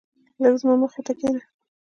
لږ 0.41 0.55
زما 0.61 0.73
مخی 0.81 1.01
ته 1.07 1.13
کينه 1.19 1.41